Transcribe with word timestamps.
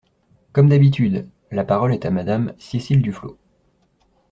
Comme 0.51 0.67
d’habitude! 0.69 1.29
La 1.51 1.63
parole 1.63 1.93
est 1.93 2.05
à 2.07 2.09
Madame 2.09 2.55
Cécile 2.57 3.03
Duflot. 3.03 3.37